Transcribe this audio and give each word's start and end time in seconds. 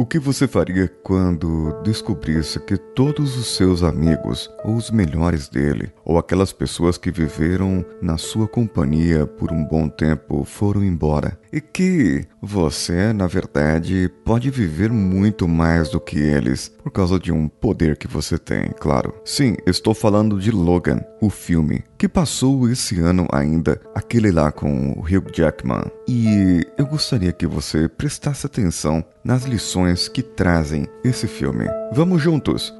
O 0.00 0.06
que 0.06 0.18
você 0.18 0.48
faria 0.48 0.88
quando 1.02 1.78
descobrisse 1.82 2.58
que 2.58 2.78
todos 2.78 3.36
os 3.36 3.54
seus 3.54 3.82
amigos, 3.82 4.50
ou 4.64 4.74
os 4.76 4.90
melhores 4.90 5.46
dele, 5.46 5.92
ou 6.02 6.16
aquelas 6.16 6.54
pessoas 6.54 6.96
que 6.96 7.10
viveram 7.10 7.84
na 8.00 8.16
sua 8.16 8.48
companhia 8.48 9.26
por 9.26 9.52
um 9.52 9.62
bom 9.62 9.90
tempo 9.90 10.42
foram 10.42 10.82
embora? 10.82 11.38
E 11.52 11.60
que 11.60 12.24
você, 12.40 13.12
na 13.12 13.26
verdade, 13.26 14.10
pode 14.24 14.48
viver 14.48 14.90
muito 14.90 15.46
mais 15.46 15.90
do 15.90 16.00
que 16.00 16.18
eles 16.18 16.72
por 16.82 16.90
causa 16.90 17.18
de 17.18 17.30
um 17.30 17.46
poder 17.46 17.98
que 17.98 18.08
você 18.08 18.38
tem, 18.38 18.70
claro. 18.80 19.12
Sim, 19.22 19.54
estou 19.66 19.92
falando 19.92 20.40
de 20.40 20.50
Logan, 20.50 21.00
o 21.20 21.28
filme, 21.28 21.84
que 21.98 22.08
passou 22.08 22.70
esse 22.70 22.98
ano 23.00 23.28
ainda, 23.30 23.78
aquele 23.94 24.30
lá 24.30 24.50
com 24.50 24.92
o 24.92 25.00
Hugh 25.00 25.30
Jackman. 25.30 25.84
E 26.08 26.66
eu 26.78 26.86
gostaria 26.86 27.32
que 27.32 27.46
você 27.46 27.88
prestasse 27.88 28.46
atenção 28.46 29.04
nas 29.22 29.44
lições 29.44 29.89
que 30.08 30.22
trazem 30.22 30.86
esse 31.04 31.26
filme. 31.26 31.66
Vamos 31.92 32.22
juntos! 32.22 32.72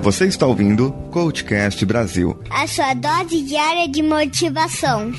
Você 0.00 0.26
está 0.26 0.46
ouvindo 0.46 0.92
Coachcast 1.10 1.84
Brasil 1.84 2.38
a 2.50 2.66
sua 2.66 2.94
dose 2.94 3.42
diária 3.42 3.88
de 3.88 4.02
motivação. 4.02 5.12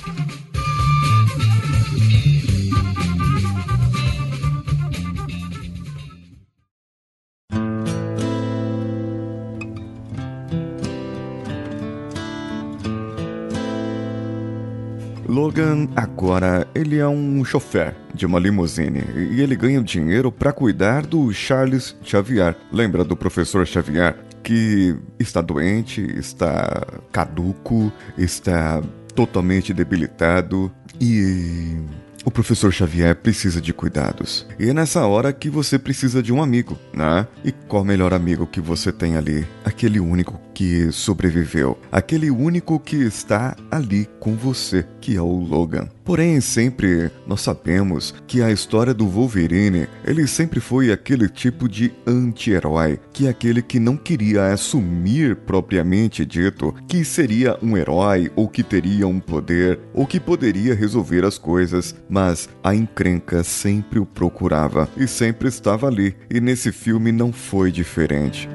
Logan 15.40 15.88
agora 15.96 16.68
ele 16.76 16.98
é 16.98 17.08
um 17.08 17.46
chofer 17.46 17.96
de 18.14 18.26
uma 18.26 18.38
limusine 18.38 19.06
e 19.32 19.40
ele 19.40 19.56
ganha 19.56 19.82
dinheiro 19.82 20.34
para 20.34 20.52
cuidar 20.52 21.06
do 21.06 21.32
Charles 21.32 21.96
Xavier. 22.04 22.58
Lembra 22.74 23.06
do 23.06 23.16
professor 23.16 23.66
Xavier 23.66 24.18
que 24.44 24.98
está 25.18 25.42
doente, 25.42 26.02
está 26.18 26.86
caduco, 27.10 27.90
está 28.18 28.84
totalmente 29.16 29.74
debilitado 29.74 30.70
e 31.00 31.78
o 32.26 32.32
professor 32.32 32.74
Xavier 32.74 33.16
precisa 33.16 33.62
de 33.62 33.72
cuidados. 33.72 34.46
E 34.60 34.70
é 34.70 34.74
nessa 34.74 35.06
hora 35.06 35.32
que 35.32 35.50
você 35.50 35.80
precisa 35.80 36.22
de 36.22 36.34
um 36.34 36.44
amigo, 36.44 36.78
né? 36.94 37.26
E 37.46 37.54
qual 37.54 37.86
melhor 37.86 38.14
amigo 38.14 38.46
que 38.46 38.60
você 38.60 38.92
tem 38.92 39.16
ali? 39.16 39.48
Aquele 39.64 40.02
único 40.02 40.38
que 40.60 40.92
sobreviveu, 40.92 41.78
aquele 41.90 42.30
único 42.30 42.78
que 42.82 42.98
está 42.98 43.56
ali 43.72 44.06
com 44.20 44.36
você, 44.36 44.86
que 45.00 45.16
é 45.16 45.22
o 45.22 45.40
Logan. 45.40 45.88
Porém, 46.04 46.42
sempre 46.42 47.10
nós 47.26 47.40
sabemos 47.40 48.14
que 48.28 48.42
a 48.42 48.52
história 48.52 48.94
do 48.94 49.08
Wolverine, 49.08 49.88
ele 50.04 50.28
sempre 50.28 50.60
foi 50.60 50.92
aquele 50.92 51.30
tipo 51.30 51.70
de 51.70 51.94
anti-herói, 52.06 53.00
que 53.14 53.28
é 53.28 53.30
aquele 53.30 53.62
que 53.62 53.80
não 53.80 53.96
queria 53.96 54.52
assumir 54.52 55.38
propriamente 55.38 56.26
dito 56.26 56.76
que 56.90 57.06
seria 57.06 57.58
um 57.64 57.78
herói 57.78 58.30
ou 58.36 58.50
que 58.50 58.62
teria 58.62 59.08
um 59.08 59.22
poder 59.22 59.80
ou 59.94 60.06
que 60.06 60.20
poderia 60.20 60.76
resolver 60.76 61.24
as 61.24 61.38
coisas, 61.38 61.96
mas 62.10 62.50
a 62.62 62.76
encrenca 62.76 63.46
sempre 63.46 63.98
o 63.98 64.06
procurava 64.06 64.90
e 64.98 65.08
sempre 65.08 65.48
estava 65.48 65.88
ali, 65.88 66.18
e 66.30 66.42
nesse 66.42 66.74
filme 66.74 67.14
não 67.14 67.32
foi 67.32 67.72
diferente. 67.72 68.50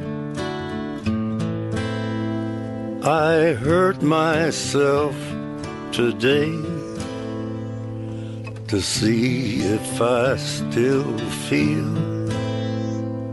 I 3.06 3.52
hurt 3.52 4.02
myself 4.02 5.14
today 5.92 6.50
to 8.66 8.80
see 8.80 9.60
if 9.60 10.00
I 10.00 10.38
still 10.38 11.18
feel. 11.46 11.84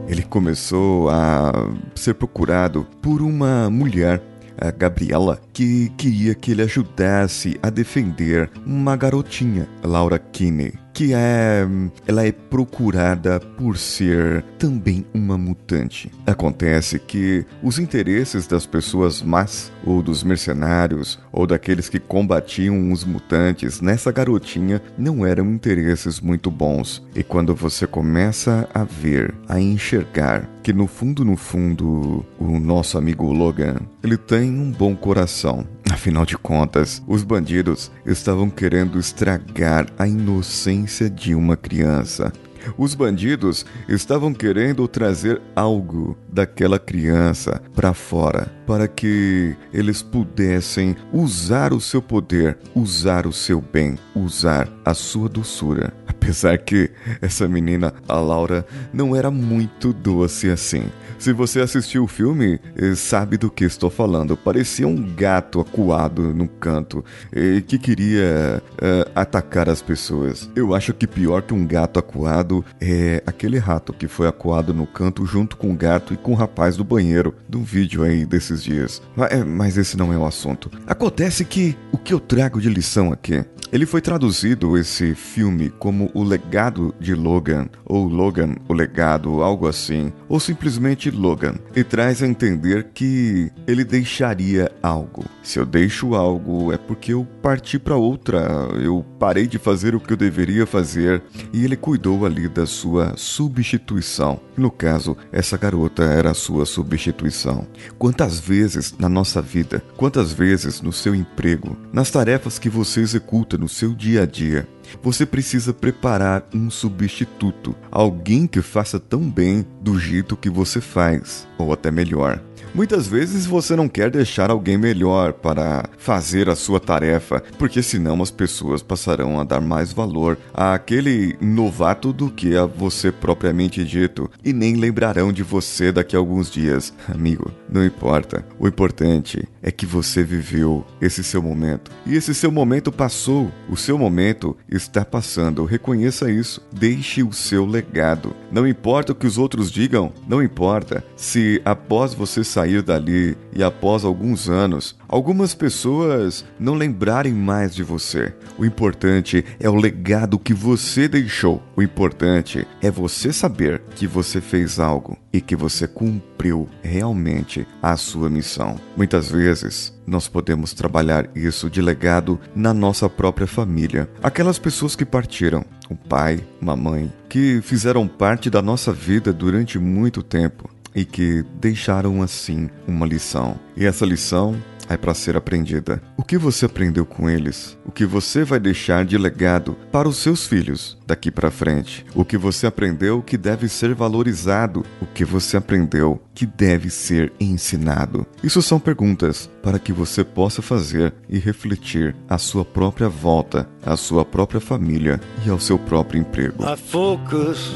Ele 0.10 0.24
começou 0.24 1.10
a 1.10 1.54
ser 1.96 2.16
procurado 2.16 2.86
por 3.02 3.22
uma 3.22 3.70
mulher 3.70 4.22
a 4.58 4.72
Gabriela, 4.72 5.40
que 5.54 5.88
queria 5.98 6.36
que 6.36 6.52
ele 6.52 6.64
ajudasse 6.64 7.58
a 7.64 7.70
defender 7.70 8.52
uma 8.66 8.98
garotinha, 8.98 9.70
Laura 9.82 10.20
Kinney 10.20 10.74
que 11.02 11.16
é 11.16 11.68
ela 12.06 12.28
é 12.28 12.32
procurada 12.32 13.40
por 13.40 13.76
ser 13.76 14.44
também 14.60 15.04
uma 15.12 15.36
mutante. 15.36 16.12
Acontece 16.28 17.00
que 17.00 17.44
os 17.64 17.80
interesses 17.80 18.46
das 18.46 18.68
pessoas 18.68 19.20
más 19.20 19.72
ou 19.84 20.04
dos 20.04 20.24
mercenários 20.24 21.20
ou 21.32 21.48
daqueles 21.48 21.90
que 21.90 22.00
combatiam 22.00 22.92
os 22.92 23.04
mutantes 23.04 23.82
nessa 23.82 24.12
garotinha 24.12 24.80
não 24.96 25.26
eram 25.26 25.52
interesses 25.52 26.20
muito 26.20 26.52
bons. 26.52 27.02
E 27.16 27.24
quando 27.24 27.56
você 27.56 27.88
começa 27.88 28.70
a 28.72 28.84
ver, 28.84 29.34
a 29.50 29.60
enxergar 29.60 30.48
que 30.62 30.72
no 30.72 30.86
fundo 30.86 31.26
no 31.26 31.36
fundo 31.36 32.24
o 32.40 32.60
nosso 32.60 32.96
amigo 32.96 33.32
Logan, 33.34 33.78
ele 34.04 34.18
tem 34.18 34.52
um 34.52 34.70
bom 34.72 34.96
coração. 34.96 35.66
Afinal 35.92 36.26
de 36.26 36.38
contas, 36.38 37.04
os 37.06 37.22
bandidos 37.22 37.92
estavam 38.06 38.50
querendo 38.50 38.98
estragar 38.98 39.88
a 40.00 40.08
inocência 40.08 41.10
de 41.10 41.36
uma 41.36 41.58
criança. 41.58 42.32
Os 42.78 42.96
bandidos 42.96 43.66
estavam 43.90 44.34
querendo 44.34 44.88
trazer 44.88 45.42
algo 45.54 46.18
daquela 46.32 46.80
criança 46.80 47.62
para 47.76 47.94
fora, 47.94 48.50
para 48.66 48.88
que 48.88 49.54
eles 49.74 50.02
pudessem 50.02 50.96
usar 51.12 51.74
o 51.74 51.82
seu 51.82 52.02
poder, 52.02 52.58
usar 52.74 53.28
o 53.28 53.34
seu 53.34 53.60
bem, 53.60 53.98
usar 54.16 54.70
a 54.86 54.94
sua 54.94 55.28
doçura. 55.28 55.94
Apesar 56.22 56.56
que 56.60 56.92
essa 57.20 57.48
menina, 57.48 57.92
a 58.08 58.20
Laura, 58.20 58.64
não 58.94 59.16
era 59.16 59.32
muito 59.32 59.92
doce 59.92 60.52
assim. 60.52 60.84
Se 61.18 61.34
você 61.34 61.60
assistiu 61.60 62.04
o 62.04 62.08
filme, 62.08 62.60
eh, 62.76 62.94
sabe 62.94 63.38
do 63.38 63.50
que 63.50 63.64
estou 63.64 63.90
falando. 63.90 64.38
Parecia 64.38 64.88
um 64.88 64.96
gato 65.16 65.60
acuado 65.60 66.32
no 66.34 66.48
canto 66.48 67.04
e 67.36 67.62
que 67.62 67.80
queria 67.80 68.62
uh, 68.74 69.12
atacar 69.16 69.68
as 69.68 69.82
pessoas. 69.82 70.50
Eu 70.56 70.76
acho 70.76 70.94
que 70.94 71.08
pior 71.08 71.42
que 71.42 71.54
um 71.54 71.66
gato 71.66 72.00
acuado 72.00 72.64
é 72.80 73.22
aquele 73.26 73.58
rato 73.58 73.92
que 73.92 74.08
foi 74.08 74.28
acuado 74.28 74.74
no 74.74 74.86
canto 74.86 75.26
junto 75.26 75.58
com 75.58 75.72
o 75.72 75.76
gato 75.76 76.14
e 76.14 76.18
com 76.18 76.32
o 76.32 76.36
rapaz 76.36 76.78
do 76.78 76.84
banheiro, 76.84 77.36
de 77.50 77.58
um 77.58 77.64
vídeo 77.64 78.04
aí 78.04 78.26
desses 78.26 78.64
dias. 78.64 79.02
Mas 79.46 79.78
esse 79.78 79.98
não 79.98 80.14
é 80.14 80.18
o 80.18 80.26
assunto. 80.26 80.72
Acontece 80.86 81.46
que 81.46 81.76
o 81.92 81.98
que 81.98 82.14
eu 82.14 82.20
trago 82.20 82.62
de 82.62 82.70
lição 82.70 83.12
aqui 83.12 83.44
ele 83.72 83.86
foi 83.86 84.02
traduzido, 84.02 84.78
esse 84.78 85.16
filme, 85.16 85.70
como 85.70 86.11
O 86.14 86.24
Legado 86.24 86.94
de 87.00 87.14
Logan, 87.14 87.68
ou 87.86 88.08
Logan, 88.08 88.56
o 88.68 88.74
Legado, 88.74 89.42
algo 89.42 89.68
assim, 89.68 90.12
ou 90.28 90.40
simplesmente 90.40 91.10
Logan, 91.10 91.56
e 91.76 91.84
traz 91.84 92.22
a 92.22 92.28
entender 92.28 92.90
que 92.94 93.52
ele 93.68 93.84
deixaria 93.84 94.72
algo. 94.82 95.24
Se 95.44 95.60
eu 95.60 95.66
deixo 95.66 96.14
algo, 96.14 96.72
é 96.72 96.78
porque 96.78 97.14
eu 97.14 97.28
parti 97.42 97.80
para 97.80 97.96
outra, 97.96 98.40
eu 98.82 99.06
parei 99.18 99.48
de 99.48 99.58
fazer 99.58 99.96
o 99.96 100.00
que 100.00 100.14
eu 100.14 100.18
deveria 100.18 100.66
fazer, 100.66 101.24
e 101.52 101.66
ele 101.66 101.76
cuidou 101.76 102.26
ali 102.26 102.48
da 102.48 102.66
sua 102.66 103.14
substituição. 103.18 104.40
No 104.56 104.70
caso, 104.70 105.18
essa 105.32 105.58
garota 105.58 106.04
era 106.04 106.32
a 106.32 106.36
sua 106.36 106.66
substituição. 106.66 107.68
Quantas 107.98 108.40
vezes 108.40 108.96
na 109.00 109.10
nossa 109.10 109.42
vida, 109.42 109.84
quantas 109.98 110.32
vezes 110.32 110.82
no 110.82 110.94
seu 110.94 111.16
emprego, 111.16 111.76
nas 111.92 112.12
tarefas 112.12 112.60
que 112.60 112.70
você 112.70 113.02
executa 113.02 113.58
no 113.58 113.68
seu 113.68 113.94
dia 113.94 114.24
a 114.24 114.26
dia, 114.26 114.68
você 115.02 115.26
precisa 115.26 115.74
preparar 115.74 116.46
um 116.54 116.70
substituto, 116.70 117.76
alguém 117.92 118.46
que 118.46 118.62
faça 118.62 119.00
tão 119.00 119.30
bem 119.30 119.66
do 119.82 119.98
jeito 120.00 120.36
que 120.36 120.50
você 120.50 120.82
faz, 120.82 121.48
ou 121.58 121.72
até 121.72 121.90
melhor. 121.90 122.42
Muitas 122.74 123.08
vezes 123.08 123.46
você 123.46 123.76
não 123.76 123.90
quer 123.90 124.10
deixar 124.10 124.50
alguém 124.50 124.78
melhor 124.78 125.34
para 125.34 125.90
fazer 125.98 126.50
a 126.50 126.56
sua 126.56 126.80
tarefa, 126.80 127.44
porque 127.58 127.84
senão 127.84 128.22
as 128.22 128.32
pessoas 128.32 128.82
passarão 128.82 129.40
a 129.40 129.44
dar 129.44 129.62
mais 129.62 129.92
valor 129.92 130.38
àquele 130.54 131.36
novato 131.42 132.14
do 132.14 132.30
que 132.30 132.56
a 132.56 132.66
você 132.66 133.12
propriamente 133.12 133.84
dito 133.84 134.30
e 134.44 134.54
nem 134.54 134.76
lembrarão 134.76 135.34
de 135.34 135.44
você 135.44 135.92
daqui 135.92 136.16
a 136.16 136.20
alguns 136.20 136.50
dias. 136.50 136.94
Amigo, 137.08 137.52
não 137.70 137.86
importa. 137.86 138.46
O 138.58 138.68
importante 138.68 139.48
é 139.62 139.72
que 139.72 139.86
você 139.86 140.24
viveu 140.24 140.86
esse 141.02 141.24
seu 141.24 141.42
momento. 141.42 141.92
E 142.06 142.16
esse 142.16 142.34
seu 142.34 142.52
momento 142.52 142.92
passou. 142.92 143.52
O 143.70 143.76
seu 143.76 143.98
momento 143.98 144.56
está 144.70 145.04
passando. 145.04 145.66
Reconheça 145.66 146.32
isso. 146.32 146.62
Deixe 146.72 147.24
o 147.24 147.34
seu 147.34 147.66
legado. 147.66 148.36
Não 148.52 148.68
importa 148.68 149.14
o 149.14 149.16
que 149.16 149.26
os 149.26 149.38
outros 149.38 149.72
digam, 149.72 150.12
não 150.28 150.44
importa 150.44 151.04
se 151.16 151.62
após 151.64 152.14
você 152.14 152.44
sair 152.44 152.82
dali 152.82 153.38
e 153.56 153.64
após 153.64 154.04
alguns 154.04 154.50
anos, 154.50 154.96
algumas 155.12 155.54
pessoas 155.54 156.46
não 156.58 156.74
lembrarem 156.74 157.34
mais 157.34 157.76
de 157.76 157.84
você. 157.84 158.34
O 158.58 158.66
importante 158.66 159.44
é 159.60 159.70
o 159.70 159.76
legado 159.76 160.40
que 160.40 160.54
você 160.54 161.08
deixou. 161.08 161.62
O 161.76 161.84
importante 161.84 162.66
é 162.82 162.90
você 162.90 163.34
saber 163.34 163.82
que 163.94 164.08
você 164.08 164.40
fez 164.40 164.80
algo 164.80 165.18
e 165.34 165.42
que 165.42 165.56
você 165.56 165.88
cumpriu 165.88 166.70
realmente 166.82 167.68
a 167.82 167.98
sua 167.98 168.30
missão. 168.30 168.80
Muitas 168.96 169.30
vezes, 169.30 169.94
nós 170.08 170.28
podemos 170.28 170.74
trabalhar 170.74 171.30
isso 171.36 171.70
de 171.70 171.82
legado 171.82 172.40
na 172.56 172.74
nossa 172.74 173.10
própria 173.10 173.48
família. 173.48 174.10
Aquelas 174.24 174.58
pessoas 174.58 174.96
que 174.96 175.06
partiram, 175.06 175.66
o 175.90 175.96
pai, 175.96 176.40
uma 176.62 176.76
mãe, 176.76 177.12
que 177.28 177.62
fizeram 177.62 178.08
parte 178.08 178.50
da 178.50 178.62
nossa 178.62 178.94
vida 178.94 179.34
durante 179.34 179.78
muito 179.78 180.24
tempo 180.24 180.70
e 180.96 181.06
que 181.06 181.44
deixaram 181.60 182.22
assim 182.22 182.70
uma 182.88 183.06
lição. 183.06 183.60
E 183.76 183.86
essa 183.86 184.06
lição 184.06 184.56
é 184.92 184.98
para 184.98 185.14
ser 185.14 185.38
aprendida. 185.38 186.02
O 186.18 186.24
que 186.24 186.38
você 186.38 186.66
aprendeu 186.66 187.06
com 187.06 187.30
eles? 187.30 187.78
O 187.86 187.92
que 187.92 188.06
você 188.06 188.44
vai 188.44 188.60
deixar 188.60 189.06
de 189.06 189.18
legado 189.18 189.76
para 189.92 190.08
os 190.08 190.18
seus 190.18 190.46
filhos 190.46 190.98
daqui 191.08 191.32
para 191.32 191.50
frente? 191.52 192.06
O 192.14 192.26
que 192.26 192.38
você 192.38 192.68
aprendeu 192.68 193.22
que 193.22 193.38
deve 193.38 193.68
ser 193.68 193.94
valorizado? 193.94 194.86
O 195.02 195.06
que 195.06 195.24
você 195.24 195.58
aprendeu 195.58 196.22
que 196.34 196.46
deve 196.46 196.90
ser 196.90 197.32
ensinado? 197.40 198.26
Isso 198.44 198.62
são 198.62 198.80
perguntas 198.80 199.50
para 199.64 199.80
que 199.80 199.94
você 199.94 200.24
possa 200.24 200.62
fazer 200.62 201.14
e 201.30 201.40
refletir 201.40 202.16
à 202.30 202.38
sua 202.38 202.66
própria 202.66 203.10
volta, 203.10 203.68
à 203.86 203.96
sua 203.96 204.26
própria 204.26 204.60
família 204.60 205.20
e 205.46 205.50
ao 205.50 205.60
seu 205.60 205.80
próprio 205.80 206.20
emprego. 206.20 206.64
I 206.64 206.76
focus 206.76 207.72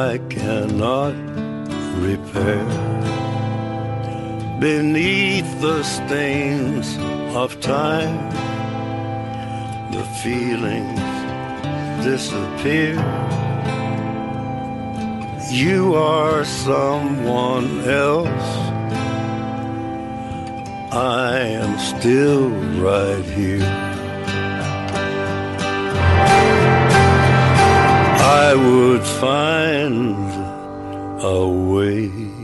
I 0.05 0.17
cannot 0.29 1.13
repair. 2.07 2.65
Beneath 4.61 5.49
the 5.59 5.83
stains 5.83 6.87
of 7.35 7.59
time, 7.59 8.17
the 9.91 10.05
feelings 10.23 11.09
disappear. 12.05 12.95
You 15.51 15.95
are 15.95 16.45
someone 16.45 17.69
else. 18.05 18.47
I 20.93 21.39
am 21.61 21.77
still 21.77 22.47
right 22.87 23.25
here. 23.25 23.98
I 28.29 28.53
would 28.53 29.01
find 29.01 30.29
a 31.23 31.47
way. 31.47 32.38